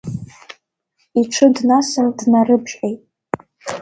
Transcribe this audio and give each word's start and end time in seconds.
Иҽы 1.19 1.47
днасын 1.55 2.07
днарыбжьҟьеит. 2.17 3.01